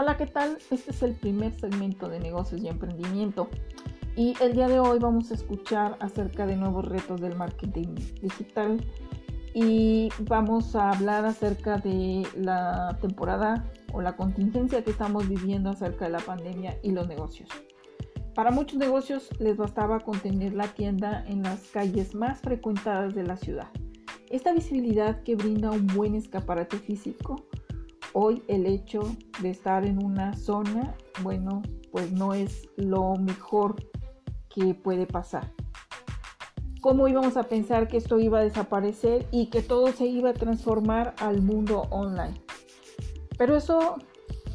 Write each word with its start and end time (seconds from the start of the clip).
Hola, 0.00 0.16
¿qué 0.16 0.26
tal? 0.26 0.58
Este 0.70 0.92
es 0.92 1.02
el 1.02 1.16
primer 1.16 1.52
segmento 1.58 2.08
de 2.08 2.20
negocios 2.20 2.62
y 2.62 2.68
emprendimiento. 2.68 3.48
Y 4.14 4.36
el 4.40 4.52
día 4.52 4.68
de 4.68 4.78
hoy 4.78 5.00
vamos 5.00 5.32
a 5.32 5.34
escuchar 5.34 5.96
acerca 5.98 6.46
de 6.46 6.54
nuevos 6.54 6.84
retos 6.84 7.20
del 7.20 7.34
marketing 7.34 7.96
digital 8.22 8.80
y 9.54 10.10
vamos 10.20 10.76
a 10.76 10.90
hablar 10.90 11.24
acerca 11.24 11.78
de 11.78 12.24
la 12.36 12.96
temporada 13.00 13.64
o 13.92 14.00
la 14.00 14.14
contingencia 14.14 14.84
que 14.84 14.92
estamos 14.92 15.28
viviendo 15.28 15.70
acerca 15.70 16.04
de 16.04 16.12
la 16.12 16.20
pandemia 16.20 16.78
y 16.84 16.92
los 16.92 17.08
negocios. 17.08 17.48
Para 18.36 18.52
muchos 18.52 18.78
negocios 18.78 19.28
les 19.40 19.56
bastaba 19.56 19.98
con 19.98 20.20
tener 20.20 20.54
la 20.54 20.68
tienda 20.68 21.24
en 21.26 21.42
las 21.42 21.58
calles 21.72 22.14
más 22.14 22.40
frecuentadas 22.40 23.16
de 23.16 23.24
la 23.24 23.36
ciudad. 23.36 23.66
Esta 24.30 24.52
visibilidad 24.52 25.24
que 25.24 25.34
brinda 25.34 25.72
un 25.72 25.88
buen 25.88 26.14
escaparate 26.14 26.76
físico 26.76 27.48
Hoy 28.20 28.42
el 28.48 28.66
hecho 28.66 29.02
de 29.40 29.50
estar 29.50 29.86
en 29.86 30.04
una 30.04 30.34
zona, 30.34 30.96
bueno, 31.22 31.62
pues 31.92 32.10
no 32.10 32.34
es 32.34 32.68
lo 32.76 33.14
mejor 33.14 33.76
que 34.52 34.74
puede 34.74 35.06
pasar. 35.06 35.52
¿Cómo 36.80 37.06
íbamos 37.06 37.36
a 37.36 37.44
pensar 37.44 37.86
que 37.86 37.96
esto 37.96 38.18
iba 38.18 38.40
a 38.40 38.42
desaparecer 38.42 39.24
y 39.30 39.50
que 39.50 39.62
todo 39.62 39.92
se 39.92 40.06
iba 40.06 40.30
a 40.30 40.34
transformar 40.34 41.14
al 41.18 41.42
mundo 41.42 41.82
online? 41.90 42.34
Pero 43.38 43.56
eso, 43.56 43.94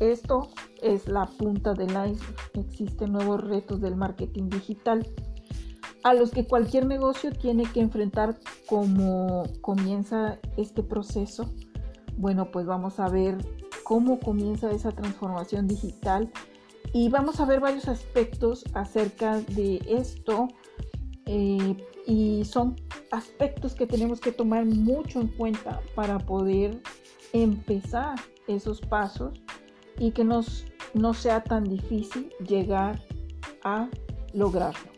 esto 0.01 0.49
es 0.81 1.07
la 1.07 1.27
punta 1.27 1.73
del 1.73 1.91
iceberg. 1.91 2.35
Existen 2.55 3.13
nuevos 3.13 3.45
retos 3.45 3.79
del 3.79 3.95
marketing 3.95 4.49
digital 4.49 5.07
a 6.03 6.13
los 6.13 6.31
que 6.31 6.45
cualquier 6.45 6.85
negocio 6.85 7.31
tiene 7.31 7.63
que 7.63 7.79
enfrentar 7.79 8.37
como 8.67 9.43
comienza 9.61 10.37
este 10.57 10.83
proceso 10.83 11.49
bueno, 12.17 12.51
pues 12.51 12.65
vamos 12.65 12.99
a 12.99 13.09
ver 13.09 13.37
cómo 13.83 14.19
comienza 14.19 14.71
esa 14.71 14.91
transformación 14.91 15.67
digital 15.67 16.31
y 16.93 17.09
vamos 17.09 17.39
a 17.39 17.45
ver 17.45 17.59
varios 17.59 17.87
aspectos 17.87 18.63
acerca 18.73 19.39
de 19.39 19.81
esto 19.87 20.47
eh, 21.25 21.77
y 22.05 22.43
son 22.45 22.75
aspectos 23.11 23.75
que 23.75 23.87
tenemos 23.87 24.19
que 24.19 24.31
tomar 24.31 24.65
mucho 24.65 25.21
en 25.21 25.27
cuenta 25.27 25.81
para 25.95 26.19
poder 26.19 26.81
empezar 27.31 28.19
esos 28.47 28.81
pasos 28.81 29.41
y 29.97 30.11
que 30.11 30.23
nos, 30.23 30.65
no 30.93 31.13
sea 31.13 31.43
tan 31.43 31.63
difícil 31.63 32.29
llegar 32.47 33.01
a 33.63 33.89
lograrlo. 34.33 34.91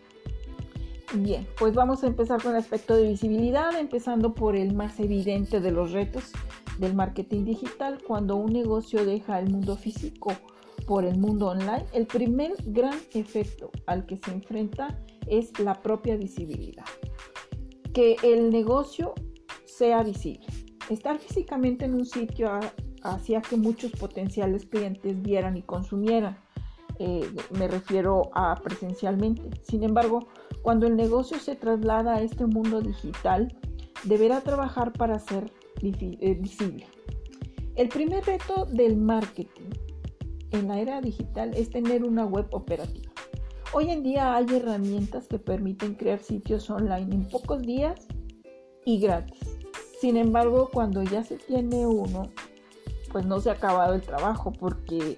Bien, 1.14 1.48
pues 1.58 1.74
vamos 1.76 2.04
a 2.04 2.08
empezar 2.08 2.42
con 2.42 2.54
el 2.54 2.58
aspecto 2.58 2.96
de 2.96 3.08
visibilidad, 3.10 3.78
empezando 3.80 4.34
por 4.34 4.56
el 4.56 4.74
más 4.74 5.00
evidente 5.00 5.62
de 5.62 5.72
los 5.72 5.92
retos, 5.92 6.32
del 6.78 6.96
marketing 6.96 7.46
digital, 7.46 8.02
cuando 8.06 8.36
un 8.36 8.52
negocio 8.52 9.06
deja 9.06 9.40
el 9.40 9.50
mundo 9.50 9.76
físico 9.76 10.34
por 10.88 11.06
el 11.06 11.18
mundo 11.18 11.48
online, 11.48 11.86
el 11.94 12.06
primer 12.06 12.54
gran 12.66 12.98
efecto 13.14 13.72
al 13.88 14.06
que 14.06 14.18
se 14.18 14.32
enfrenta 14.32 15.00
es 15.28 15.58
la 15.60 15.82
propia 15.82 16.16
visibilidad. 16.16 16.86
Que 17.94 18.18
el 18.24 18.50
negocio 18.50 19.14
sea 19.66 20.04
visible. 20.04 20.46
Estar 20.90 21.18
físicamente 21.18 21.86
en 21.86 21.96
un 21.96 22.06
sitio 22.06 22.52
hacía 23.04 23.42
que 23.42 23.58
muchos 23.58 23.92
potenciales 23.94 24.66
clientes 24.66 25.22
vieran 25.22 25.58
y 25.58 25.64
consumieran. 25.64 26.38
Eh, 27.00 27.28
me 27.58 27.68
refiero 27.68 28.30
a 28.34 28.56
presencialmente. 28.56 29.50
Sin 29.64 29.84
embargo, 29.84 30.28
cuando 30.62 30.88
el 30.88 30.96
negocio 30.96 31.40
se 31.40 31.56
traslada 31.56 32.16
a 32.16 32.22
este 32.22 32.46
mundo 32.46 32.82
digital, 32.82 33.58
deberá 34.04 34.42
trabajar 34.42 34.94
para 34.94 35.20
ser 35.20 35.52
visible. 35.82 36.86
El 37.76 37.90
primer 37.90 38.26
reto 38.26 38.66
del 38.66 38.98
marketing 38.98 39.70
en 40.52 40.68
la 40.68 40.80
era 40.80 41.02
digital 41.02 41.54
es 41.56 41.70
tener 41.70 42.04
una 42.04 42.26
web 42.26 42.48
operativa. 42.52 43.12
Hoy 43.74 43.90
en 43.90 44.04
día 44.04 44.36
hay 44.36 44.46
herramientas 44.56 45.28
que 45.28 45.40
permiten 45.40 45.96
crear 45.96 46.20
sitios 46.20 46.70
online 46.70 47.14
en 47.14 47.28
pocos 47.28 47.62
días 47.62 48.08
y 48.86 49.00
gratis. 49.00 49.58
Sin 50.00 50.16
embargo, 50.16 50.70
cuando 50.72 51.04
ya 51.04 51.24
se 51.24 51.38
tiene 51.38 51.86
uno, 51.86 52.30
pues 53.12 53.26
no 53.26 53.40
se 53.40 53.50
ha 53.50 53.54
acabado 53.54 53.94
el 53.94 54.02
trabajo 54.02 54.54
porque, 54.54 55.18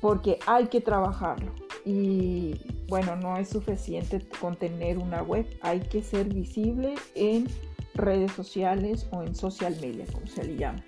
porque 0.00 0.38
hay 0.46 0.68
que 0.68 0.80
trabajarlo. 0.80 1.52
Y 1.84 2.54
bueno, 2.88 3.16
no 3.16 3.36
es 3.36 3.50
suficiente 3.50 4.26
con 4.40 4.56
tener 4.56 4.96
una 4.98 5.22
web, 5.22 5.46
hay 5.60 5.80
que 5.80 6.02
ser 6.02 6.32
visible 6.32 6.94
en 7.14 7.46
redes 7.94 8.32
sociales 8.32 9.06
o 9.10 9.22
en 9.22 9.34
social 9.34 9.76
media, 9.80 10.04
como 10.12 10.26
se 10.26 10.44
le 10.44 10.56
llama. 10.56 10.84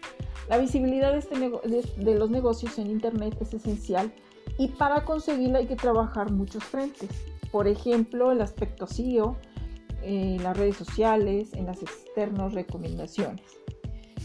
La 0.49 0.59
visibilidad 0.59 1.13
de, 1.13 1.19
este 1.19 1.39
de, 1.39 2.15
los 2.15 2.31
negocios 2.31 2.79
en 2.79 2.89
Internet 2.89 3.37
es 3.41 3.53
esencial 3.53 4.13
y 4.59 4.69
para 4.69 5.05
conseguirla 5.05 5.59
hay 5.59 5.67
que 5.67 5.77
trabajar 5.77 6.31
muchos 6.31 6.63
frentes. 6.65 7.11
Por 7.51 7.67
ejemplo, 7.67 8.31
el 8.31 8.41
aspecto 8.41 8.87
SEO, 8.87 9.37
en 10.03 10.43
las 10.43 10.57
redes 10.57 10.77
sociales, 10.77 11.53
en 11.55 11.67
las 11.67 11.83
externas 11.83 12.53
recomendaciones, 12.55 13.43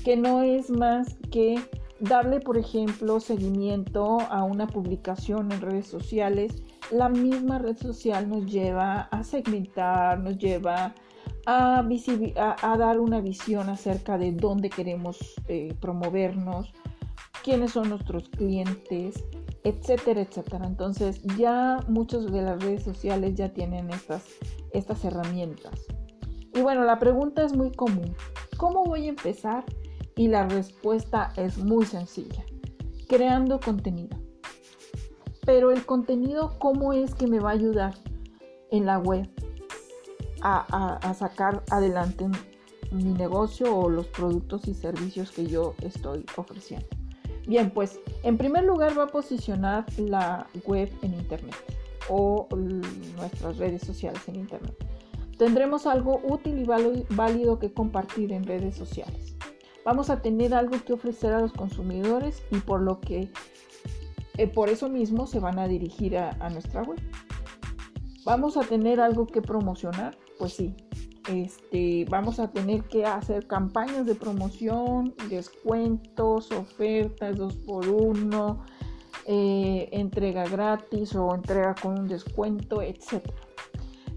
que 0.04 0.16
no 0.16 0.44
es 0.44 0.70
más 0.70 1.16
que 1.32 1.60
darle, 2.02 2.40
por 2.40 2.58
ejemplo, 2.58 3.20
seguimiento 3.20 4.20
a 4.20 4.44
una 4.44 4.68
publicación 4.68 5.52
en 5.52 5.62
redes 5.62 5.88
sociales. 5.88 6.64
La 6.92 7.10
misma 7.10 7.60
red 7.60 7.78
social 7.78 8.28
nos 8.28 8.46
lleva 8.46 9.02
a 9.02 9.24
segmentar, 9.24 10.20
nos 10.20 10.38
lleva 10.38 10.86
a, 10.86 10.94
dar 11.46 13.00
una 13.00 13.22
visión 13.22 13.70
acerca 13.70 14.18
de 14.18 14.32
dónde 14.32 14.70
queremos 14.70 15.18
eh, 15.48 15.74
promovernos, 15.80 16.72
quiénes 17.44 17.72
son 17.72 17.90
nuestros 17.90 18.30
clientes, 18.30 19.24
etcétera, 19.64 20.22
etcétera. 20.22 20.66
Entonces 20.66 21.22
ya 21.38 21.80
muchas 21.88 22.32
de 22.32 22.42
las 22.42 22.64
redes 22.64 22.84
sociales 22.84 23.36
ya 23.36 23.54
tienen 23.54 23.90
estas, 23.90 24.26
estas 24.72 25.04
herramientas. 25.04 25.86
Y 26.54 26.62
bueno, 26.62 26.84
la 26.84 27.00
pregunta 27.00 27.44
es 27.44 27.56
muy 27.56 27.72
común. 27.72 28.16
¿Cómo 28.58 28.84
voy 28.84 29.06
a 29.06 29.10
empezar? 29.10 29.64
Y 30.16 30.28
la 30.28 30.48
respuesta 30.48 31.32
es 31.38 31.58
muy 31.58 31.86
sencilla. 31.86 32.44
Creando 33.08 33.60
contenido. 33.60 34.18
Pero 35.46 35.72
el 35.72 35.86
contenido, 35.86 36.60
¿cómo 36.60 36.94
es 36.94 37.16
que 37.16 37.28
me 37.28 37.40
va 37.40 37.52
a 37.52 37.54
ayudar 37.54 37.96
en 38.70 38.86
la 38.86 39.00
web? 39.00 39.28
A, 40.42 41.14
sacar 41.14 41.64
adelante 41.70 42.28
mi 42.92 43.04
negocio 43.04 43.76
o 43.76 43.90
los 43.90 44.08
productos 44.08 44.68
y 44.68 44.74
servicios 44.74 45.32
que 45.32 45.48
yo 45.48 45.76
estoy 45.82 46.26
ofreciendo. 46.36 46.88
Bien, 47.48 47.72
pues 47.72 48.00
en 48.24 48.38
primer 48.38 48.66
lugar 48.66 48.98
va 48.98 49.04
a 49.04 49.08
posicionar 49.08 49.86
la 49.98 50.48
web 50.66 50.92
en 51.02 51.14
Internet 51.14 51.56
o 52.10 52.48
nuestras 53.18 53.58
redes 53.58 53.82
sociales 53.82 54.22
en 54.28 54.36
Internet. 54.36 54.76
Tendremos 55.38 55.88
algo 55.88 56.22
útil 56.24 56.60
y 56.60 56.66
válido 57.16 57.58
que 57.58 57.74
compartir 57.74 58.32
en 58.32 58.44
redes 58.44 58.76
sociales. 58.76 59.36
Vamos 59.84 60.12
a 60.12 60.22
tener 60.22 60.54
algo 60.54 60.78
que 60.86 60.94
ofrecer 60.94 61.34
a 61.34 61.40
los 61.40 61.54
consumidores 61.54 62.44
y 62.52 62.58
por 62.60 62.82
lo 62.82 63.00
que 63.00 63.32
eh, 64.38 64.48
por 64.48 64.70
eso 64.70 64.88
mismo 64.90 65.26
se 65.26 65.40
van 65.40 65.58
a 65.58 65.68
dirigir 65.68 66.18
a 66.18 66.50
nuestra 66.50 66.84
web. 66.84 67.00
Vamos 68.24 68.56
a 68.56 68.62
tener 68.62 69.00
algo 69.00 69.26
que 69.26 69.42
promocionar 69.42 70.16
pues 70.42 70.54
sí, 70.54 70.74
este, 71.30 72.04
vamos 72.10 72.40
a 72.40 72.50
tener 72.50 72.82
que 72.86 73.06
hacer 73.06 73.46
campañas 73.46 74.08
de 74.08 74.16
promoción, 74.16 75.14
descuentos, 75.30 76.52
ofertas, 76.52 77.38
dos 77.38 77.56
por 77.58 77.88
uno, 77.88 78.66
eh, 79.28 79.88
entrega 79.92 80.46
gratis 80.46 81.14
o 81.14 81.36
entrega 81.36 81.76
con 81.80 82.00
un 82.00 82.08
descuento, 82.08 82.82
etc. 82.82 83.24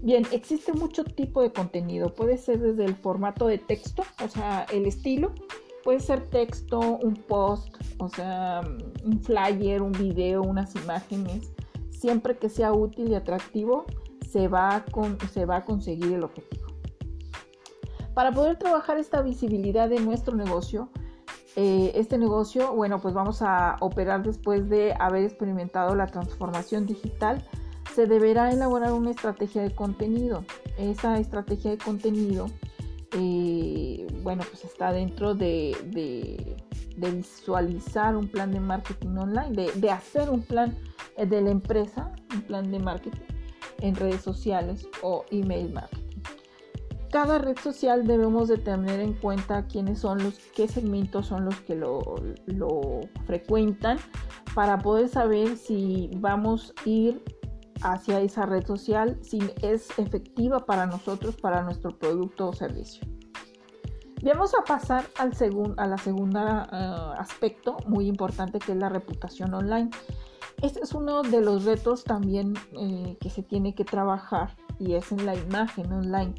Bien, 0.01 0.25
existe 0.31 0.73
mucho 0.73 1.03
tipo 1.03 1.43
de 1.43 1.53
contenido. 1.53 2.11
Puede 2.11 2.39
ser 2.39 2.57
desde 2.59 2.85
el 2.85 2.95
formato 2.95 3.45
de 3.45 3.59
texto, 3.59 4.01
o 4.23 4.27
sea, 4.27 4.65
el 4.73 4.87
estilo. 4.87 5.31
Puede 5.83 5.99
ser 5.99 6.27
texto, 6.31 6.79
un 6.79 7.13
post, 7.13 7.75
o 7.99 8.09
sea, 8.09 8.61
un 9.03 9.21
flyer, 9.21 9.83
un 9.83 9.91
video, 9.91 10.41
unas 10.41 10.75
imágenes. 10.75 11.51
Siempre 11.91 12.35
que 12.35 12.49
sea 12.49 12.73
útil 12.73 13.11
y 13.11 13.13
atractivo, 13.13 13.85
se 14.29 14.47
va, 14.47 14.75
a 14.75 14.85
se 15.31 15.45
va 15.45 15.57
a 15.57 15.65
conseguir 15.65 16.13
el 16.13 16.23
objetivo. 16.23 16.65
Para 18.13 18.31
poder 18.31 18.57
trabajar 18.57 18.97
esta 18.97 19.21
visibilidad 19.21 19.89
de 19.89 19.99
nuestro 19.99 20.35
negocio, 20.35 20.89
eh, 21.57 21.91
este 21.95 22.17
negocio, 22.17 22.73
bueno, 22.73 22.99
pues 22.99 23.13
vamos 23.13 23.41
a 23.41 23.75
operar 23.81 24.23
después 24.23 24.69
de 24.69 24.93
haber 24.99 25.23
experimentado 25.23 25.95
la 25.95 26.07
transformación 26.07 26.85
digital, 26.85 27.43
se 27.93 28.07
deberá 28.07 28.51
elaborar 28.51 28.93
una 28.93 29.11
estrategia 29.11 29.61
de 29.61 29.73
contenido. 29.73 30.43
Esa 30.77 31.17
estrategia 31.19 31.71
de 31.71 31.77
contenido, 31.77 32.47
eh, 33.17 34.07
bueno, 34.23 34.43
pues 34.49 34.65
está 34.65 34.91
dentro 34.91 35.33
de, 35.33 35.75
de, 35.87 36.57
visualizar 36.97 38.15
un 38.15 38.27
plan 38.27 38.51
de 38.51 38.59
marketing 38.59 39.15
online, 39.17 39.51
de, 39.51 39.71
de 39.73 39.91
hacer 39.91 40.29
un 40.29 40.41
plan 40.41 40.75
eh, 41.17 41.25
de 41.25 41.41
la 41.41 41.51
empresa, 41.51 42.11
un 42.33 42.41
plan 42.41 42.71
de 42.71 42.79
marketing 42.79 43.34
en 43.85 43.95
redes 43.95 44.21
sociales 44.21 44.87
o 45.03 45.25
email 45.31 45.71
marketing. 45.71 46.21
cada 47.11 47.37
red 47.37 47.57
social 47.59 48.05
debemos 48.05 48.49
de 48.49 48.57
tener 48.57 48.99
en 48.99 49.13
cuenta 49.13 49.67
quiénes 49.67 49.99
son 49.99 50.21
los, 50.23 50.39
qué 50.55 50.67
segmentos 50.67 51.27
son 51.27 51.45
los 51.45 51.55
que 51.61 51.75
lo, 51.75 52.01
lo 52.47 53.01
frecuentan 53.25 53.99
para 54.53 54.79
poder 54.79 55.07
saber 55.07 55.55
si 55.55 56.09
vamos 56.17 56.73
a 56.77 56.89
ir 56.89 57.23
hacia 57.83 58.19
esa 58.21 58.45
red 58.45 58.65
social, 58.65 59.17
si 59.21 59.39
es 59.61 59.97
efectiva 59.99 60.65
para 60.65 60.87
nosotros, 60.87 61.35
para 61.35 61.61
nuestro 61.61 61.97
producto 61.97 62.49
o 62.49 62.53
servicio. 62.53 63.05
Vamos 64.23 64.55
a 64.55 64.63
pasar 64.63 65.05
al 65.19 65.33
a 65.77 65.87
la 65.87 65.97
segunda 65.99 66.67
uh, 66.71 67.21
aspecto 67.21 67.77
muy 67.85 68.07
importante 68.07 68.57
que 68.57 68.71
es 68.71 68.77
la 68.77 68.89
reputación 68.89 69.53
online. 69.53 69.91
Este 70.61 70.79
es 70.81 70.93
uno 70.93 71.21
de 71.21 71.41
los 71.41 71.65
retos 71.65 72.03
también 72.03 72.53
eh, 72.73 73.17
que 73.19 73.29
se 73.29 73.43
tiene 73.43 73.75
que 73.75 73.85
trabajar 73.85 74.55
y 74.79 74.93
es 74.93 75.11
en 75.11 75.25
la 75.25 75.35
imagen 75.35 75.91
online. 75.91 76.35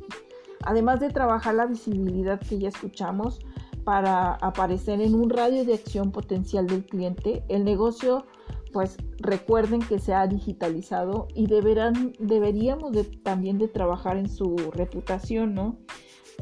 Además 0.65 1.01
de 1.01 1.11
trabajar 1.11 1.55
la 1.55 1.67
visibilidad 1.67 2.41
que 2.41 2.59
ya 2.59 2.69
escuchamos 2.69 3.41
para 3.85 4.35
aparecer 4.35 5.01
en 5.01 5.15
un 5.15 5.31
radio 5.31 5.65
de 5.65 5.75
acción 5.75 6.11
potencial 6.11 6.67
del 6.67 6.85
cliente, 6.85 7.45
el 7.49 7.65
negocio 7.65 8.27
pues 8.73 8.97
recuerden 9.19 9.81
que 9.81 9.99
se 9.99 10.13
ha 10.13 10.27
digitalizado 10.27 11.29
y 11.35 11.47
deberán, 11.47 12.13
deberíamos 12.19 12.93
también 13.23 13.59
de 13.59 13.69
trabajar 13.69 14.17
en 14.17 14.29
su 14.29 14.57
reputación, 14.73 15.55
¿no? 15.55 15.79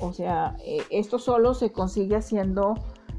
O 0.01 0.13
sea, 0.13 0.57
eh, 0.65 0.83
esto 0.91 1.19
solo 1.19 1.55
se 1.55 1.71
consigue 1.71 2.17
haciendo 2.17 2.75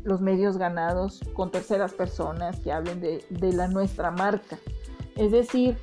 los 0.06 0.22
medios 0.22 0.58
ganados 0.58 1.20
con 1.34 1.52
terceras 1.52 1.94
personas 1.94 2.60
que 2.62 2.72
hablen 2.72 3.02
de, 3.02 3.54
la 3.54 3.68
nuestra 3.68 4.12
marca. 4.12 4.58
Es 5.18 5.32
decir, 5.32 5.78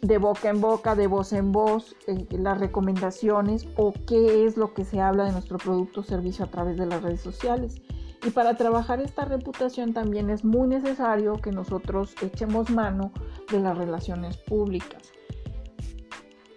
de 0.00 0.18
boca 0.18 0.48
en 0.48 0.60
boca, 0.60 0.94
de 0.94 1.06
voz 1.06 1.32
en 1.32 1.52
voz, 1.52 1.94
eh, 2.06 2.26
las 2.30 2.58
recomendaciones 2.58 3.68
o 3.76 3.92
qué 4.06 4.46
es 4.46 4.56
lo 4.56 4.72
que 4.74 4.84
se 4.84 5.00
habla 5.00 5.24
de 5.24 5.32
nuestro 5.32 5.58
producto 5.58 6.00
o 6.00 6.04
servicio 6.04 6.46
a 6.46 6.50
través 6.50 6.78
de 6.78 6.86
las 6.86 7.02
redes 7.02 7.20
sociales. 7.20 7.80
Y 8.26 8.30
para 8.30 8.56
trabajar 8.56 9.00
esta 9.00 9.24
reputación 9.24 9.92
también 9.92 10.30
es 10.30 10.44
muy 10.44 10.68
necesario 10.68 11.34
que 11.34 11.52
nosotros 11.52 12.14
echemos 12.22 12.70
mano 12.70 13.12
de 13.50 13.60
las 13.60 13.76
relaciones 13.76 14.36
públicas. 14.36 15.12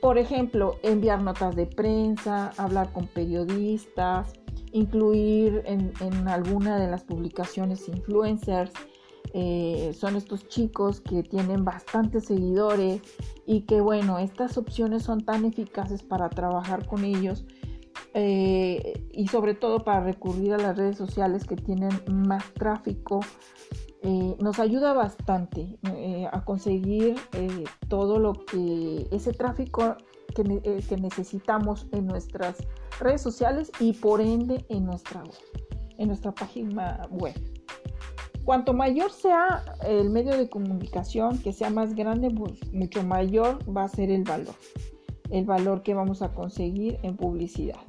Por 0.02 0.18
ejemplo, 0.18 0.76
enviar 0.84 1.22
notas 1.22 1.56
de 1.56 1.66
prensa, 1.66 2.52
hablar 2.58 2.92
con 2.92 3.08
periodistas, 3.08 4.34
incluir 4.74 5.64
en, 5.66 6.28
alguna 6.28 6.78
de 6.78 6.88
las 6.88 7.04
publicaciones 7.04 7.88
influencers. 7.88 8.74
Eh, 9.36 9.94
son 9.96 10.16
estos 10.16 10.48
chicos 10.48 11.00
que 11.00 11.24
tienen 11.24 11.64
bastantes 11.64 12.26
seguidores 12.26 13.02
y 13.48 13.62
que 13.62 13.82
bueno, 13.82 14.20
estas 14.20 14.58
opciones 14.58 15.04
son 15.04 15.26
tan 15.26 15.46
eficaces 15.46 16.04
para 16.04 16.30
trabajar 16.30 16.86
con 16.86 17.04
ellos 17.04 17.46
eh, 18.14 19.08
y 19.12 19.28
sobre 19.28 19.56
todo 19.56 19.84
para 19.84 20.02
recurrir 20.02 20.54
a 20.54 20.58
las 20.58 20.78
redes 20.78 20.98
sociales 20.98 21.46
que 21.46 21.56
tienen 21.56 21.90
más 22.12 22.54
tráfico 22.54 23.22
eh, 24.04 24.36
nos 24.40 24.60
ayuda 24.60 24.94
bastante 24.94 25.80
a 26.32 26.44
conseguir 26.44 27.16
todo 27.88 28.20
lo 28.20 28.34
que 28.34 29.08
ese 29.12 29.32
tráfico 29.32 29.96
que, 30.34 30.98
necesitamos 30.98 31.88
en 31.92 32.08
nuestras 32.08 32.58
sociales 33.18 33.72
y 33.80 33.94
por 33.94 34.22
ende 34.22 34.66
en 34.70 34.86
nuestra 34.86 35.24
en 35.98 36.08
nuestra 36.08 36.32
página 36.32 37.08
web. 37.12 37.34
Cuanto 38.46 38.74
mayor 38.74 39.12
sea 39.12 39.64
el 39.88 40.10
medio 40.10 40.36
de 40.36 40.50
comunicación, 40.50 41.38
que 41.38 41.54
sea 41.54 41.70
más 41.70 41.96
grande, 41.96 42.30
pues 42.30 42.74
mucho 42.74 43.04
mayor 43.04 43.60
va 43.66 43.86
a 43.86 43.88
ser 43.88 44.12
el 44.12 44.24
valor, 44.24 44.56
el 45.30 45.46
valor 45.46 45.82
que 45.82 45.94
vamos 45.94 46.22
a 46.22 46.34
conseguir 46.34 47.00
en 47.04 47.16
publicidad. 47.16 47.80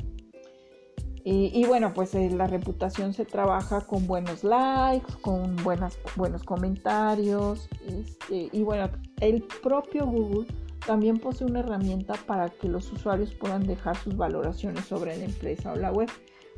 Y, 1.27 1.65
bueno, 1.65 1.95
pues 1.95 2.15
eh, 2.15 2.29
la 2.29 2.47
reputación 2.47 3.15
se 3.15 3.25
trabaja 3.25 3.81
con 3.81 4.07
buenos 4.07 4.45
likes, 4.45 5.11
con 5.23 5.57
buenas, 5.65 5.99
buenos 6.17 6.43
comentarios. 6.43 7.67
Este, 7.89 8.51
y 8.53 8.63
bueno, 8.63 8.91
el 9.21 9.43
propio 9.63 10.07
Google 10.07 10.47
también 10.87 11.19
posee 11.19 11.47
una 11.47 11.61
herramienta 11.61 12.15
para 12.27 12.51
que 12.51 12.69
los 12.69 12.93
usuarios 12.93 13.35
puedan 13.35 13.67
dejar 13.67 13.97
sus 13.97 14.17
valoraciones 14.17 14.85
sobre 14.85 15.17
la 15.17 15.25
empresa 15.25 15.73
o 15.73 15.77
la 15.77 15.93
web. 15.93 16.09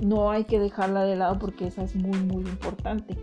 No 0.00 0.30
hay 0.30 0.44
que 0.44 0.58
dejarla 0.58 1.04
de 1.04 1.16
lado 1.16 1.38
porque 1.38 1.66
esa 1.66 1.82
es 1.82 1.94
muy, 1.94 2.18
muy 2.20 2.44
importante. 2.44 3.16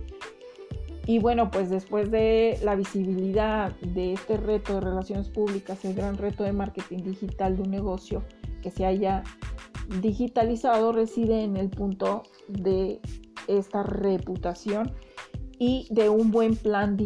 Y 1.05 1.19
bueno, 1.19 1.51
pues 1.51 1.69
después 1.69 2.09
de 2.11 2.57
la 2.63 2.75
visibilidad 2.75 3.75
de 3.81 4.13
este 4.13 4.37
reto 4.37 4.75
de 4.75 4.81
relaciones 4.81 5.29
públicas, 5.29 5.83
el 5.83 5.95
gran 5.95 6.17
reto 6.17 6.43
de 6.43 6.53
marketing 6.53 7.03
digital 7.03 7.57
de 7.57 7.63
un 7.63 7.71
negocio 7.71 8.23
que 8.61 8.71
se 8.71 8.85
haya 8.85 9.23
digitalizado 10.01 10.93
reside 10.93 11.43
en 11.43 11.57
el 11.57 11.69
punto 11.69 12.23
de 12.47 13.01
esta 13.47 13.83
reputación 13.83 14.93
y 15.59 15.87
de 15.91 16.07
un 16.07 16.31
buen 16.31 16.55
plan, 16.55 16.97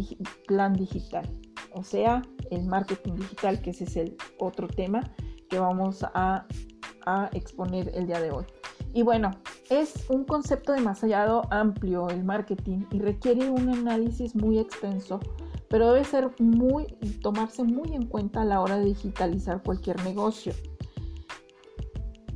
plan 0.46 0.74
digital. 0.74 1.28
O 1.74 1.84
sea, 1.84 2.22
el 2.52 2.66
marketing 2.66 3.14
digital, 3.16 3.62
que 3.62 3.72
ese 3.72 3.86
es 3.86 3.96
el 3.98 4.18
otro 4.40 4.68
tema 4.68 5.02
que 5.50 5.60
vamos 5.60 6.04
a, 6.04 6.46
exponer 7.32 7.90
el 7.96 8.06
día 8.06 8.20
de 8.20 8.32
hoy. 8.32 8.44
Y 8.94 9.02
bueno, 9.02 9.32
es 9.70 9.94
un 10.10 10.26
concepto 10.26 10.74
demasiado 10.74 11.44
amplio 11.52 12.10
el 12.10 12.26
marketing 12.26 12.80
y 12.92 13.00
requiere 13.00 13.50
un 13.50 13.70
análisis 13.70 14.36
muy 14.36 14.60
extenso, 14.60 15.22
pero 15.70 15.94
debe 15.94 16.04
ser 16.04 16.32
muy 16.40 16.86
tomarse 17.22 17.64
muy 17.64 17.94
en 17.94 18.08
cuenta 18.08 18.42
a 18.42 18.46
la 18.46 18.60
hora 18.60 18.78
de 18.78 18.86
digitalizar 18.86 19.64
cualquier 19.64 20.04
negocio. 20.04 20.52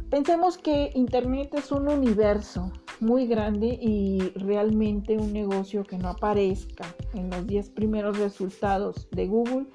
Pensemos 0.10 0.58
que 0.58 0.92
Internet 0.96 1.54
es 1.54 1.72
un 1.74 1.90
universo 1.90 2.72
muy 3.02 3.28
grande 3.28 3.80
y 3.82 4.20
realmente 4.36 5.18
un 5.18 5.34
negocio 5.34 5.84
que 5.84 5.98
no 5.98 6.10
aparezca 6.10 6.86
en 7.14 7.30
los 7.30 7.48
10 7.48 7.72
primeros 7.72 8.18
resultados 8.20 9.08
de 9.12 9.28
Google, 9.28 9.66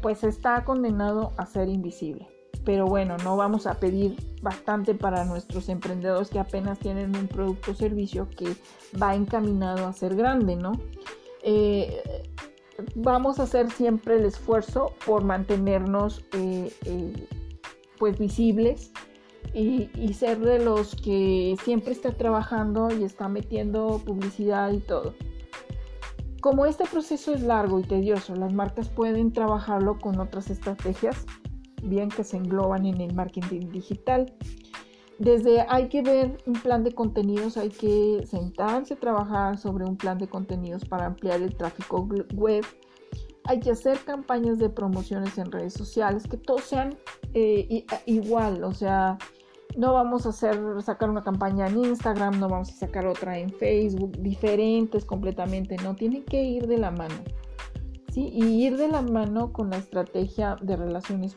pues 0.00 0.24
está 0.24 0.64
condenado 0.64 1.32
a 1.36 1.46
ser 1.46 1.68
invisible. 1.68 2.28
Pero 2.64 2.86
bueno, 2.86 3.16
no 3.24 3.36
vamos 3.36 3.66
a 3.66 3.80
pedir 3.80 4.16
bastante 4.42 4.94
para 4.94 5.24
nuestros 5.24 5.68
emprendedores 5.68 6.28
que 6.28 6.38
apenas 6.38 6.78
tienen 6.78 7.16
un 7.16 7.26
producto 7.26 7.72
o 7.72 7.74
servicio 7.74 8.28
que 8.28 8.54
va 9.00 9.14
encaminado 9.14 9.86
a 9.86 9.92
ser 9.92 10.14
grande, 10.14 10.56
¿no? 10.56 10.72
Eh, 11.42 12.02
vamos 12.94 13.38
a 13.38 13.44
hacer 13.44 13.70
siempre 13.70 14.16
el 14.16 14.26
esfuerzo 14.26 14.94
por 15.06 15.24
mantenernos 15.24 16.24
eh, 16.32 16.72
eh, 16.84 17.26
pues 17.98 18.18
visibles 18.18 18.92
y, 19.54 19.88
ser 20.14 20.38
de 20.40 20.58
los 20.58 20.94
que 20.94 21.56
siempre 21.64 21.92
está 21.92 22.12
trabajando 22.12 22.88
y 22.94 23.04
está 23.04 23.28
metiendo 23.28 24.00
publicidad 24.04 24.70
y 24.72 24.78
todo. 24.78 25.14
Como 26.40 26.64
este 26.64 26.84
proceso 26.84 27.34
es 27.34 27.42
largo 27.42 27.80
y 27.80 27.82
tedioso, 27.82 28.34
las 28.34 28.52
marcas 28.52 28.88
pueden 28.88 29.30
trabajarlo 29.32 29.98
con 29.98 30.18
otras 30.20 30.48
estrategias, 30.48 31.26
bien 31.82 32.08
que 32.08 32.24
se 32.24 32.38
engloban 32.38 32.86
en 32.86 32.98
el 33.02 33.14
marketing 33.14 33.68
digital. 33.68 34.32
Desde 35.18 35.66
hay 35.68 35.90
que 35.90 36.00
ver 36.00 36.38
un 36.46 36.54
plan 36.54 36.82
de 36.82 36.92
contenidos, 36.92 37.58
hay 37.58 37.68
que 37.68 38.24
sentarse 38.26 38.94
a 38.94 38.98
trabajar 38.98 39.58
sobre 39.58 39.84
un 39.84 39.98
plan 39.98 40.16
de 40.16 40.28
contenidos 40.28 40.86
para 40.86 41.04
ampliar 41.04 41.42
el 41.42 41.54
tráfico 41.54 42.08
web. 42.34 42.64
Hay 43.44 43.60
que 43.60 43.72
hacer 43.72 43.98
campañas 43.98 44.58
de 44.58 44.70
promociones 44.70 45.36
en 45.36 45.52
redes 45.52 45.74
sociales, 45.74 46.26
que 46.26 46.38
todos 46.38 46.62
sean 46.62 46.96
eh, 47.34 47.84
igual, 48.06 48.64
o 48.64 48.72
sea, 48.72 49.18
no 49.76 49.94
vamos 49.94 50.26
a 50.26 50.30
hacer, 50.30 50.58
sacar 50.82 51.10
una 51.10 51.22
campaña 51.22 51.68
en 51.68 51.84
Instagram, 51.84 52.40
no 52.40 52.48
vamos 52.48 52.70
a 52.70 52.74
sacar 52.74 53.06
otra 53.06 53.38
en 53.38 53.50
Facebook, 53.50 54.12
diferentes 54.18 55.04
completamente, 55.04 55.76
no, 55.78 55.94
tienen 55.94 56.24
que 56.24 56.42
ir 56.42 56.66
de 56.66 56.78
la 56.78 56.90
mano. 56.90 57.14
¿sí? 58.12 58.30
Y 58.32 58.66
ir 58.66 58.76
de 58.76 58.88
la 58.88 59.02
mano 59.02 59.52
con 59.52 59.70
la 59.70 59.78
estrategia 59.78 60.56
de 60.60 60.76
relaciones, 60.76 61.36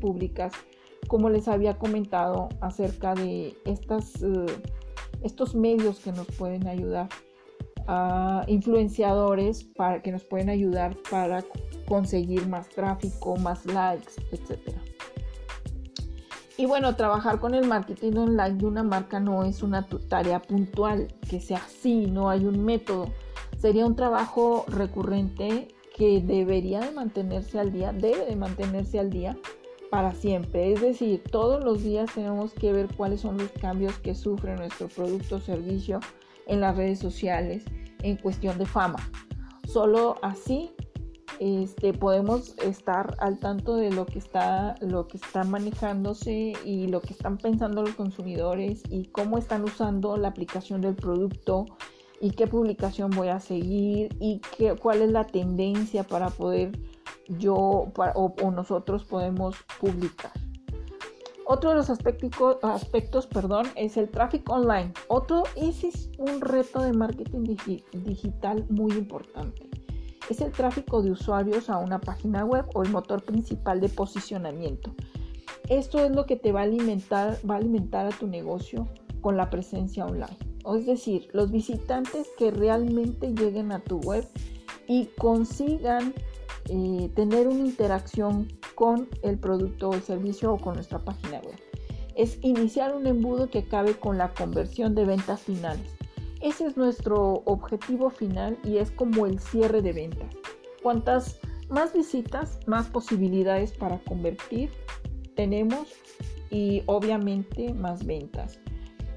públicas, 0.00 0.52
como 1.08 1.30
les 1.30 1.48
había 1.48 1.78
comentado 1.78 2.48
acerca 2.60 3.14
de 3.14 3.56
estas, 3.64 4.22
eh, 4.22 4.46
estos 5.22 5.54
medios 5.54 6.00
que 6.00 6.12
nos 6.12 6.26
pueden 6.26 6.66
ayudar, 6.66 7.08
a 7.88 8.44
influenciadores 8.48 9.62
para 9.62 10.02
que 10.02 10.10
nos 10.10 10.24
pueden 10.24 10.50
ayudar 10.50 10.96
para 11.10 11.44
conseguir 11.86 12.48
más 12.48 12.68
tráfico, 12.68 13.36
más 13.36 13.64
likes, 13.66 14.14
etcétera. 14.32 14.75
Y 16.58 16.64
bueno, 16.64 16.96
trabajar 16.96 17.38
con 17.38 17.54
el 17.54 17.66
marketing 17.66 18.16
online 18.16 18.56
de 18.56 18.66
una 18.66 18.82
marca 18.82 19.20
no 19.20 19.44
es 19.44 19.62
una 19.62 19.86
tarea 20.08 20.40
puntual, 20.40 21.08
que 21.28 21.38
sea 21.40 21.58
así, 21.58 22.06
no 22.06 22.30
hay 22.30 22.46
un 22.46 22.64
método. 22.64 23.10
Sería 23.58 23.84
un 23.84 23.94
trabajo 23.94 24.64
recurrente 24.68 25.68
que 25.94 26.22
debería 26.22 26.80
de 26.80 26.92
mantenerse 26.92 27.58
al 27.58 27.72
día, 27.72 27.92
debe 27.92 28.24
de 28.24 28.36
mantenerse 28.36 28.98
al 28.98 29.10
día 29.10 29.36
para 29.90 30.12
siempre. 30.12 30.72
Es 30.72 30.80
decir, 30.80 31.22
todos 31.30 31.62
los 31.62 31.82
días 31.82 32.10
tenemos 32.14 32.54
que 32.54 32.72
ver 32.72 32.88
cuáles 32.96 33.20
son 33.20 33.36
los 33.36 33.50
cambios 33.52 33.98
que 33.98 34.14
sufre 34.14 34.56
nuestro 34.56 34.88
producto 34.88 35.36
o 35.36 35.40
servicio 35.40 36.00
en 36.46 36.60
las 36.60 36.76
redes 36.76 36.98
sociales 36.98 37.64
en 38.02 38.16
cuestión 38.16 38.56
de 38.58 38.66
fama. 38.66 38.98
Solo 39.66 40.16
así 40.22 40.70
este, 41.38 41.92
podemos 41.92 42.56
estar 42.58 43.14
al 43.18 43.38
tanto 43.38 43.76
de 43.76 43.90
lo 43.90 44.06
que 44.06 44.18
está 44.18 44.74
lo 44.80 45.06
que 45.06 45.18
está 45.18 45.44
manejándose 45.44 46.54
y 46.64 46.86
lo 46.88 47.00
que 47.00 47.12
están 47.12 47.38
pensando 47.38 47.82
los 47.82 47.94
consumidores 47.94 48.82
y 48.88 49.06
cómo 49.06 49.38
están 49.38 49.64
usando 49.64 50.16
la 50.16 50.28
aplicación 50.28 50.80
del 50.80 50.94
producto 50.94 51.66
y 52.20 52.30
qué 52.30 52.46
publicación 52.46 53.10
voy 53.10 53.28
a 53.28 53.40
seguir 53.40 54.16
y 54.20 54.40
qué, 54.56 54.74
cuál 54.76 55.02
es 55.02 55.10
la 55.10 55.26
tendencia 55.26 56.04
para 56.04 56.30
poder 56.30 56.78
yo 57.28 57.54
o, 57.54 58.50
nosotros 58.50 59.04
podemos 59.04 59.56
publicar. 59.80 60.32
Otro 61.48 61.70
de 61.70 61.76
los 61.76 61.90
aspectos, 61.90 62.58
aspectos 62.62 63.26
perdón, 63.26 63.66
es 63.76 63.96
el 63.96 64.08
tráfico 64.10 64.54
online. 64.54 64.92
Otro, 65.08 65.44
ese 65.54 65.88
es 65.88 66.10
un 66.18 66.40
reto 66.40 66.80
de 66.80 66.92
marketing 66.92 67.56
digital 67.92 68.66
muy 68.68 68.92
importante. 68.92 69.65
Es 70.28 70.40
el 70.40 70.50
tráfico 70.50 71.02
de 71.02 71.12
usuarios 71.12 71.70
a 71.70 71.78
una 71.78 72.00
página 72.00 72.44
web 72.44 72.64
o 72.74 72.82
el 72.82 72.90
motor 72.90 73.24
principal 73.24 73.80
de 73.80 73.88
posicionamiento. 73.88 74.92
Esto 75.68 75.98
es 75.98 76.10
lo 76.10 76.26
que 76.26 76.36
te 76.36 76.52
va 76.52 76.60
a 76.60 76.64
alimentar, 76.64 77.38
va 77.48 77.54
a 77.54 77.58
alimentar 77.58 78.06
a 78.06 78.10
tu 78.10 78.26
negocio 78.26 78.88
con 79.20 79.36
la 79.36 79.50
presencia 79.50 80.04
online. 80.04 80.36
Es 80.74 80.86
decir, 80.86 81.28
los 81.32 81.52
visitantes 81.52 82.28
que 82.38 82.50
realmente 82.50 83.32
lleguen 83.34 83.70
a 83.70 83.78
tu 83.78 83.98
web 84.00 84.26
y 84.88 85.06
consigan 85.18 86.12
eh, 86.68 87.10
tener 87.14 87.46
una 87.46 87.60
interacción 87.60 88.48
con 88.74 89.08
el 89.22 89.38
producto 89.38 89.90
o 89.90 89.94
el 89.94 90.02
servicio 90.02 90.52
o 90.52 90.58
con 90.58 90.74
nuestra 90.74 91.04
página 91.04 91.38
web. 91.40 91.58
Es 92.16 92.38
iniciar 92.42 92.96
un 92.96 93.06
embudo 93.06 93.48
que 93.48 93.60
acabe 93.60 93.94
con 93.94 94.18
la 94.18 94.34
conversión 94.34 94.94
de 94.94 95.04
ventas 95.04 95.42
finales. 95.42 95.96
Ese 96.40 96.66
es 96.66 96.76
nuestro 96.76 97.42
objetivo 97.46 98.10
final 98.10 98.58
y 98.64 98.78
es 98.78 98.90
como 98.90 99.26
el 99.26 99.38
cierre 99.38 99.82
de 99.82 99.92
ventas. 99.92 100.34
Cuantas 100.82 101.38
más 101.68 101.92
visitas, 101.92 102.60
más 102.66 102.86
posibilidades 102.88 103.72
para 103.72 103.98
convertir 103.98 104.70
tenemos 105.34 105.88
y 106.50 106.82
obviamente 106.86 107.74
más 107.74 108.04
ventas 108.06 108.60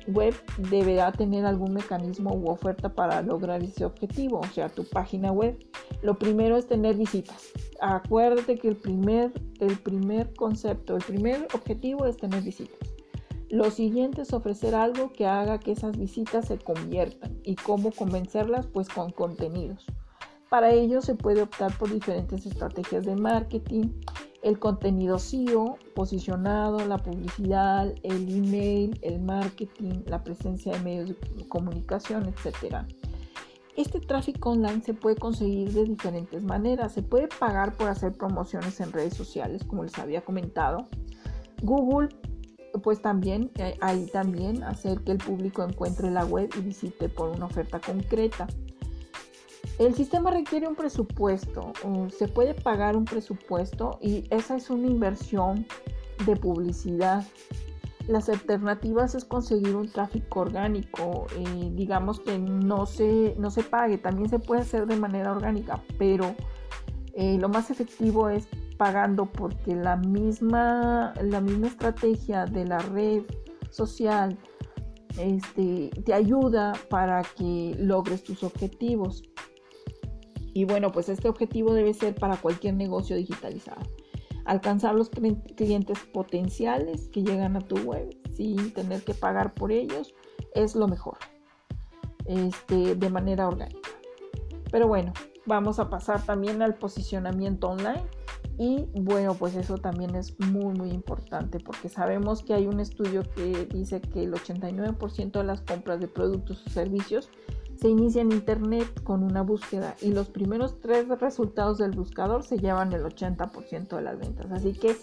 web 0.10 0.34
deberá 0.70 1.12
tener 1.12 1.46
algún 1.46 1.74
mecanismo 1.74 2.34
u 2.34 2.50
oferta 2.50 2.90
para 2.90 3.22
lograr 3.22 3.64
ese 3.64 3.86
objetivo, 3.86 4.40
o 4.40 4.48
sea, 4.48 4.70
tu 4.70 4.84
página 4.84 5.32
web. 5.32 5.58
Lo 6.02 6.18
primero 6.18 6.58
es 6.58 6.68
tener 6.68 6.96
visitas. 6.96 7.50
Acuérdate 7.82 8.58
que 8.58 8.70
el 8.70 8.76
primer, 8.76 9.32
el 9.60 9.78
primer 9.78 10.34
concepto, 10.34 10.96
el 10.96 11.04
primer 11.04 11.48
objetivo 11.54 12.06
es 12.06 12.18
tener 12.18 12.42
visitas. 12.42 12.80
Lo 13.50 13.72
siguiente 13.72 14.22
es 14.22 14.34
ofrecer 14.34 14.76
algo 14.76 15.12
que 15.12 15.26
haga 15.26 15.60
que 15.60 15.72
esas 15.72 15.98
visitas 15.98 16.48
se 16.48 16.60
conviertan. 16.60 17.40
¿Y 17.44 17.56
cómo 17.56 17.92
convencerlas? 17.92 18.68
Pues 18.68 18.88
con 18.90 19.12
contenidos. 19.12 19.88
Para 20.50 20.72
ello 20.72 21.02
se 21.02 21.16
puede 21.16 21.42
optar 21.42 21.76
por 21.78 21.92
diferentes 21.92 22.46
estrategias 22.46 23.06
de 23.06 23.16
marketing, 23.16 23.90
el 24.44 24.60
contenido 24.60 25.18
SEO 25.18 25.78
posicionado, 25.96 26.86
la 26.86 26.98
publicidad, 26.98 27.94
el 28.04 28.30
email, 28.30 29.00
el 29.02 29.20
marketing, 29.20 30.04
la 30.06 30.24
presencia 30.24 30.74
de 30.74 30.80
medios 30.80 31.10
de 31.10 31.48
comunicación, 31.48 32.26
etc. 32.26 32.84
Este 33.76 34.00
tráfico 34.00 34.52
online 34.52 34.84
se 34.84 34.94
puede 34.94 35.16
conseguir 35.16 35.72
de 35.72 35.86
diferentes 35.86 36.44
maneras. 36.44 36.94
Se 36.94 37.02
puede 37.02 37.28
pagar 37.28 37.76
por 37.76 37.88
hacer 37.88 38.14
promociones 38.14 38.80
en 38.80 38.92
redes 38.92 39.16
sociales, 39.16 39.64
como 39.64 39.84
les 39.84 39.98
había 39.98 40.22
comentado. 40.22 40.88
Google, 41.62 42.10
pues 42.84 43.02
también, 43.02 43.52
ahí 43.82 44.06
también 44.08 44.64
hacer 44.64 45.02
que 45.02 45.12
el 45.12 45.18
público 45.18 45.64
encuentre 45.64 46.12
la 46.12 46.26
web 46.26 46.50
y 46.58 46.62
visite 46.62 47.10
por 47.10 47.30
una 47.30 47.46
oferta 47.46 47.80
concreta. 47.80 48.48
El 49.78 49.96
sistema 49.96 50.32
requiere 50.32 50.68
un 50.68 50.76
presupuesto, 50.76 51.72
se 52.18 52.28
puede 52.28 52.54
pagar 52.54 52.98
un 52.98 53.06
presupuesto 53.06 53.98
y 54.02 54.26
esa 54.30 54.58
es 54.58 54.70
una 54.70 54.88
inversión 54.88 55.66
de 56.26 56.36
publicidad. 56.36 57.26
Las 58.08 58.28
alternativas 58.28 59.16
es 59.16 59.24
conseguir 59.24 59.76
un 59.76 59.90
tráfico 59.90 60.42
orgánico, 60.42 61.28
eh, 61.38 61.72
digamos 61.76 62.20
que 62.20 62.38
no 62.40 62.86
se, 62.86 63.36
no 63.38 63.52
se 63.52 63.64
pague, 63.64 63.98
también 63.98 64.30
se 64.30 64.40
puede 64.40 64.62
hacer 64.62 64.86
de 64.86 64.96
manera 64.96 65.32
orgánica, 65.32 65.82
pero 65.98 66.36
eh, 67.14 67.38
lo 67.40 67.50
más 67.50 67.70
efectivo 67.70 68.30
es 68.30 68.48
pagando 68.80 69.26
porque 69.26 69.76
la 69.76 69.98
misma, 69.98 71.14
la 71.22 71.42
misma 71.42 71.68
estrategia 71.68 72.46
de 72.46 72.66
la 72.66 72.80
red 72.80 73.24
social 73.72 74.38
este, 75.20 75.90
te 76.06 76.14
ayuda 76.14 76.72
para 76.90 77.24
que 77.24 77.76
logres 77.78 78.24
tus 78.24 78.42
objetivos. 78.42 79.22
Y 80.54 80.64
bueno, 80.64 80.94
pues 80.94 81.10
este 81.10 81.28
objetivo 81.28 81.74
debe 81.74 81.94
ser 81.94 82.16
para 82.16 82.38
cualquier 82.38 82.76
negocio 82.76 83.18
digitalizado. 83.18 83.82
Alcanzar 84.46 84.96
los 84.96 85.10
clientes 85.10 86.00
potenciales 86.14 87.10
que 87.10 87.22
llegan 87.22 87.58
a 87.58 87.60
tu 87.60 87.76
web 87.80 88.18
sin 88.34 88.74
tener 88.74 89.04
que 89.04 89.14
pagar 89.14 89.54
por 89.54 89.74
ellos 89.74 90.16
es 90.56 90.74
lo 90.74 90.88
mejor. 90.88 91.18
Este, 92.26 92.96
de 92.96 93.10
manera 93.10 93.50
orgánica. 93.50 93.90
Pero 94.72 94.88
bueno, 94.88 95.12
vamos 95.46 95.80
a 95.80 95.90
pasar 95.90 96.26
también 96.26 96.62
al 96.62 96.76
posicionamiento 96.76 97.72
online. 97.72 98.19
Y 98.60 98.90
bueno, 98.94 99.36
pues 99.36 99.56
eso 99.56 99.78
también 99.78 100.16
es 100.16 100.38
muy, 100.38 100.78
muy 100.78 100.92
importante 100.92 101.62
porque 101.62 101.88
sabemos 101.88 102.44
que 102.44 102.54
hay 102.54 102.68
un 102.68 102.82
estudio 102.82 103.24
que 103.34 103.66
dice 103.74 104.02
que 104.02 104.24
el 104.24 104.34
89% 104.34 105.32
de 105.32 105.44
las 105.46 105.62
compras 105.62 106.02
de 106.02 106.10
productos 106.10 106.68
o 106.68 106.70
servicios 106.70 107.30
se 107.78 107.88
inicia 107.88 108.22
en 108.22 108.34
Internet 108.34 109.02
con 109.04 109.24
una 109.24 109.44
búsqueda 109.44 109.96
y 110.02 110.12
los 110.12 110.28
primeros 110.28 110.82
tres 110.82 111.08
resultados 111.08 111.78
del 111.78 111.92
buscador 111.92 112.44
se 112.44 112.58
llevan 112.58 112.92
el 112.92 113.04
80% 113.04 113.96
de 113.96 114.02
las 114.02 114.20
ventas. 114.20 114.52
Así 114.52 114.74
que 114.74 114.98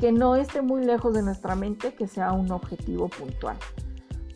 que 0.00 0.12
no 0.12 0.36
esté 0.36 0.62
muy 0.62 0.84
lejos 0.84 1.12
de 1.12 1.22
nuestra 1.22 1.56
mente, 1.56 1.92
que 1.92 2.06
sea 2.06 2.32
un 2.32 2.50
objetivo 2.52 3.08
puntual. 3.08 3.58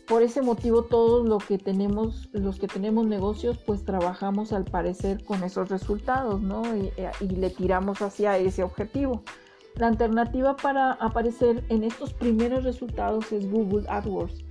Por 0.07 0.21
ese 0.21 0.41
motivo 0.41 0.83
todos 0.83 1.27
lo 1.27 1.37
que 1.37 1.57
tenemos, 1.57 2.29
los 2.33 2.59
que 2.59 2.67
tenemos 2.67 3.05
negocios, 3.05 3.57
pues 3.57 3.85
trabajamos 3.85 4.51
al 4.51 4.65
parecer 4.65 5.23
con 5.23 5.43
esos 5.43 5.69
resultados, 5.69 6.41
¿no? 6.41 6.63
y 6.75 7.27
le 7.27 7.49
tiramos 7.49 8.01
hacia 8.01 8.37
ese 8.37 8.63
objetivo. 8.63 9.23
La 9.75 9.87
alternativa 9.87 10.55
para 10.55 10.91
aparecer 10.93 11.63
en 11.69 11.83
estos 11.83 12.13
primeros 12.13 12.63
resultados 12.63 13.31
es 13.31 13.49
Google 13.49 13.85
AdWords 13.87 14.43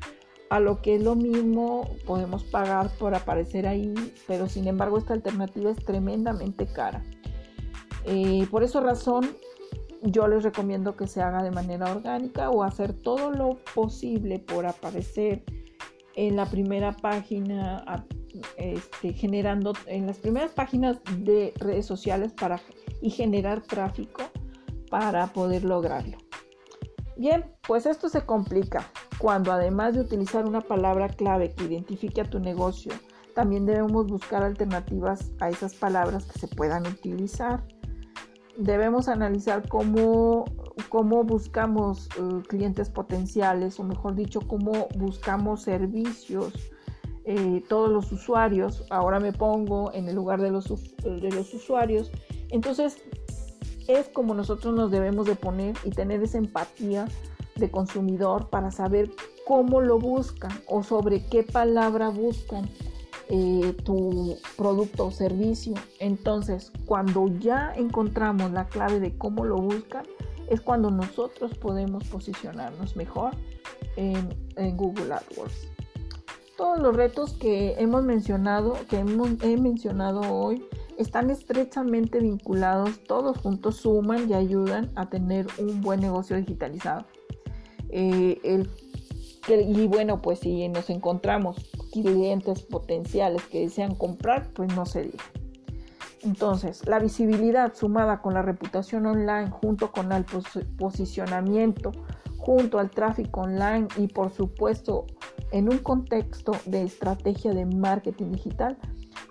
a 0.52 0.61
lo 0.61 0.82
que 0.82 0.97
es 0.97 1.02
lo 1.02 1.14
mismo 1.14 1.88
podemos 2.04 2.44
pagar 2.44 2.90
por 2.99 3.14
aparecer 3.14 3.66
ahí, 3.66 3.94
pero 4.26 4.50
sin 4.50 4.68
embargo 4.68 4.99
esta 4.99 5.14
alternativa 5.14 5.71
es 5.71 5.82
tremendamente 5.82 6.66
cara. 6.66 7.02
Eh, 8.04 8.47
por 8.50 8.62
esa 8.62 8.80
razón 8.80 9.35
yo 10.02 10.26
les 10.26 10.42
recomiendo 10.42 10.97
que 10.97 11.06
se 11.06 11.23
haga 11.23 11.42
de 11.42 11.50
manera 11.50 11.90
orgánica 11.90 12.50
o 12.50 12.62
hacer 12.62 12.92
todo 12.92 13.30
lo 13.30 13.59
posible 13.75 14.38
por 14.38 14.66
aparecer 14.66 15.44
en 16.14 16.37
la 16.37 16.47
primera 16.47 16.92
página, 16.92 18.06
este, 18.56 19.12
generando 19.12 19.73
en 19.87 20.06
las 20.06 20.18
primeras 20.18 20.52
páginas 20.52 20.99
de 21.18 21.54
redes 21.59 21.87
sociales 21.87 22.32
para, 22.32 22.61
y 23.00 23.11
generar 23.11 23.62
tráfico 23.62 24.23
para 24.90 25.28
poder 25.28 25.64
lograrlo. 25.64 26.18
Bien, 27.16 27.44
pues 27.66 27.87
esto 27.87 28.09
se 28.09 28.26
complica 28.26 28.90
cuando 29.18 29.52
además 29.52 29.94
de 29.94 30.00
utilizar 30.00 30.44
una 30.44 30.61
palabra 30.61 31.09
clave 31.09 31.52
que 31.54 31.64
identifique 31.64 32.21
a 32.21 32.28
tu 32.28 32.40
negocio, 32.40 32.92
también 33.35 33.64
debemos 33.64 34.06
buscar 34.06 34.42
alternativas 34.42 35.32
a 35.40 35.49
esas 35.49 35.75
palabras 35.75 36.25
que 36.26 36.38
se 36.38 36.49
puedan 36.49 36.87
utilizar. 36.87 37.62
Debemos 38.56 39.09
analizar 39.09 39.66
cómo, 39.68 40.44
cómo 40.88 41.25
buscamos 41.25 42.09
eh, 42.18 42.42
clientes 42.49 42.90
potenciales, 42.90 43.80
o 43.80 43.85
mejor 43.85 44.14
dicho, 44.14 44.40
cómo 44.40 44.88
buscamos 44.97 45.62
servicios. 45.62 46.52
Eh, 47.25 47.62
todos 47.68 47.88
los 47.90 48.11
usuarios, 48.11 48.85
ahora 48.90 49.21
me 49.21 49.32
pongo 49.32 49.92
en 49.92 50.09
el 50.09 50.16
lugar 50.16 50.40
de 50.40 50.50
los, 50.50 50.68
de 51.02 51.30
los 51.30 51.54
usuarios. 51.54 52.11
Entonces, 52.50 52.99
es 53.88 54.09
como 54.09 54.35
nosotros 54.35 54.75
nos 54.75 54.90
debemos 54.90 55.26
de 55.26 55.37
poner 55.37 55.76
y 55.85 55.90
tener 55.90 56.23
esa 56.23 56.38
empatía 56.38 57.06
de 57.56 57.71
consumidor 57.71 58.49
para 58.50 58.71
saber 58.71 59.11
cómo 59.47 59.80
lo 59.80 59.99
buscan 59.99 60.52
o 60.66 60.82
sobre 60.82 61.26
qué 61.26 61.42
palabra 61.42 62.09
buscan 62.09 62.68
eh, 63.34 63.74
tu 63.84 64.36
producto 64.58 65.06
o 65.06 65.10
servicio. 65.10 65.72
Entonces, 66.00 66.70
cuando 66.84 67.28
ya 67.38 67.72
encontramos 67.74 68.52
la 68.52 68.68
clave 68.68 69.00
de 69.00 69.16
cómo 69.16 69.46
lo 69.46 69.56
buscan, 69.56 70.04
es 70.50 70.60
cuando 70.60 70.90
nosotros 70.90 71.56
podemos 71.56 72.04
posicionarnos 72.08 72.94
mejor 72.94 73.34
en, 73.96 74.28
Google 74.76 75.14
AdWords. 75.14 75.66
Todos 76.58 76.78
los 76.78 76.94
retos 76.94 77.32
que 77.32 77.74
hemos 77.78 78.04
mencionado, 78.04 78.76
que 78.90 78.98
he 78.98 79.56
mencionado 79.56 80.20
hoy, 80.20 80.62
están 80.98 81.30
estrechamente 81.30 82.20
vinculados, 82.20 83.02
todos 83.04 83.38
juntos 83.38 83.76
suman 83.76 84.28
y 84.28 84.34
ayudan 84.34 84.92
a 84.94 85.08
tener 85.08 85.46
un 85.56 85.80
buen 85.80 86.00
negocio 86.00 86.36
digitalizado. 86.36 87.06
Eh, 87.88 88.66
y 89.48 89.86
bueno, 89.86 90.20
pues 90.20 90.40
si 90.40 90.68
nos 90.68 90.90
encontramos 90.90 91.56
clientes 91.92 92.62
potenciales 92.62 93.42
que 93.44 93.61
desean 93.61 93.94
comprar, 93.94 94.50
pues 94.54 94.75
no 94.75 94.87
se 94.87 95.02
diga. 95.02 95.25
Entonces, 96.22 96.87
la 96.87 96.99
visibilidad 96.99 97.75
sumada 97.75 98.22
con 98.22 98.34
la 98.34 98.42
reputación 98.42 99.06
online 99.06 99.50
junto 99.50 99.90
con 99.90 100.12
el 100.12 100.25
posicionamiento, 100.78 101.92
junto 102.38 102.78
al 102.78 102.90
tráfico 102.90 103.42
online 103.42 103.88
y 103.96 104.08
por 104.08 104.32
supuesto 104.32 105.06
en 105.50 105.68
un 105.68 105.78
contexto 105.78 106.52
de 106.66 106.82
estrategia 106.82 107.52
de 107.52 107.66
marketing 107.66 108.32
digital, 108.32 108.78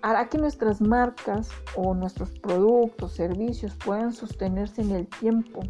hará 0.02 0.28
que 0.28 0.38
nuestras 0.38 0.80
marcas 0.80 1.50
o 1.76 1.94
nuestros 1.94 2.30
productos, 2.38 3.12
servicios 3.12 3.74
puedan 3.84 4.12
sostenerse 4.12 4.82
en 4.82 4.90
el 4.92 5.06
tiempo. 5.06 5.60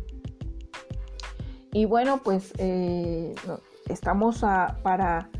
Y 1.72 1.84
bueno, 1.86 2.20
pues 2.22 2.52
eh, 2.58 3.34
estamos 3.88 4.40
para, 4.82 5.30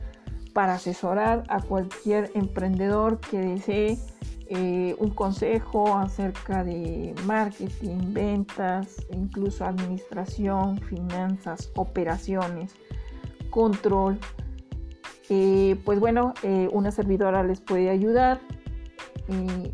para 0.52 0.74
asesorar 0.74 1.44
a 1.48 1.60
cualquier 1.60 2.30
emprendedor 2.34 3.20
que 3.20 3.38
desee 3.38 3.98
eh, 4.48 4.94
un 4.98 5.10
consejo 5.10 5.96
acerca 5.96 6.62
de 6.62 7.14
marketing, 7.26 8.12
ventas, 8.12 9.06
incluso 9.10 9.64
administración, 9.64 10.78
finanzas, 10.80 11.70
operaciones, 11.76 12.74
control. 13.50 14.18
Eh, 15.30 15.80
pues 15.84 15.98
bueno, 15.98 16.34
una 16.72 16.90
servidora 16.90 17.42
les 17.42 17.60
puede 17.60 17.88
ayudar 17.88 18.40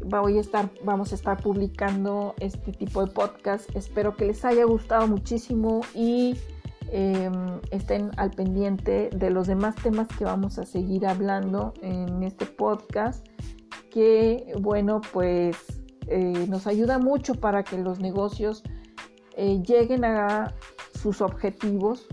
voy 0.05 0.39
a 0.39 0.41
estar, 0.41 0.71
vamos 0.85 1.13
a 1.13 1.15
estar 1.15 1.41
publicando 1.43 2.35
este 2.41 2.73
tipo 2.73 3.05
de 3.05 3.13
podcast. 3.13 3.69
Espero 3.75 4.17
que 4.17 4.27
les 4.27 4.45
haya 4.45 4.65
gustado 4.65 5.07
muchísimo 5.07 5.81
y 5.95 6.37
em, 6.91 7.61
estén 7.71 8.11
al 8.17 8.31
pendiente 8.31 9.11
de 9.15 9.31
los 9.31 9.47
demás 9.47 9.75
temas 9.77 10.09
que 10.09 10.25
vamos 10.25 10.59
a 10.59 10.67
seguir 10.67 11.07
hablando 11.07 11.75
en 11.83 12.23
este 12.23 12.47
podcast. 12.47 13.27
Que 13.91 14.53
bueno, 14.61 15.01
pues 15.13 15.57
eh, 16.07 16.47
nos 16.49 16.67
ayuda 16.67 16.99
mucho 16.99 17.35
para 17.35 17.63
que 17.63 17.79
los 17.79 18.01
negocios 18.01 18.63
eh, 19.37 19.63
lleguen 19.63 20.05
a 20.05 20.55
sus 20.95 21.21
objetivos, 21.21 22.09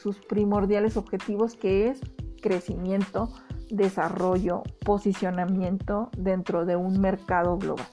sus 0.00 0.18
primordiales 0.18 0.96
objetivos, 0.96 1.54
que 1.54 1.88
es 1.88 2.00
crecimiento 2.42 3.30
desarrollo, 3.70 4.62
posicionamiento 4.84 6.10
dentro 6.16 6.64
de 6.64 6.76
un 6.76 7.00
mercado 7.00 7.56
global. 7.58 7.86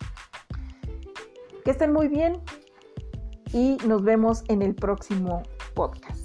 Que 1.63 1.71
estén 1.71 1.93
muy 1.93 2.07
bien 2.07 2.41
y 3.53 3.77
nos 3.87 4.03
vemos 4.03 4.43
en 4.47 4.61
el 4.61 4.75
próximo 4.75 5.43
podcast. 5.75 6.20